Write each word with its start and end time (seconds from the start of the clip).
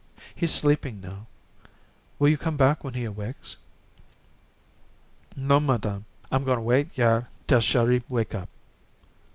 He's 0.33 0.51
sleeping 0.51 0.99
now. 0.99 1.27
Will 2.17 2.29
you 2.29 2.35
come 2.35 2.57
back 2.57 2.83
when 2.83 2.95
he 2.95 3.05
awakes?" 3.05 3.57
"Non, 5.35 5.63
madame. 5.67 6.05
I'm 6.31 6.43
goin' 6.43 6.63
wait 6.63 6.95
yair 6.97 7.27
tell 7.47 7.59
Chéri 7.59 8.01
wake 8.09 8.33
up." 8.33 8.49